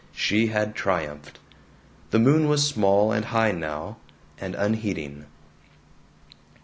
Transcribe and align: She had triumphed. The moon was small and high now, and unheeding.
She 0.15 0.47
had 0.47 0.73
triumphed. 0.73 1.37
The 2.09 2.17
moon 2.17 2.47
was 2.49 2.65
small 2.67 3.11
and 3.11 3.25
high 3.25 3.51
now, 3.51 3.97
and 4.39 4.55
unheeding. 4.55 5.27